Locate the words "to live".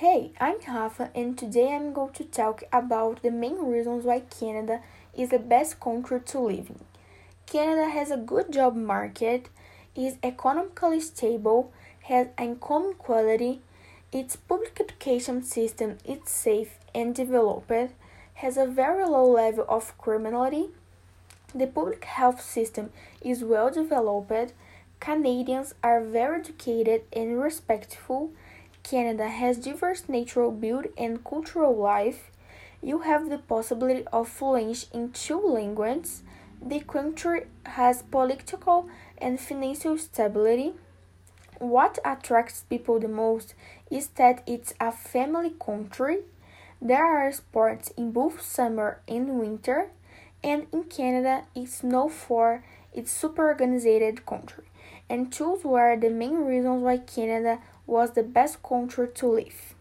6.20-6.70, 59.14-59.74